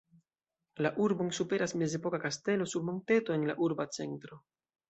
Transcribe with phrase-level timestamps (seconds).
[0.85, 4.43] La urbon superas mezepoka kastelo sur monteto en la urba centro.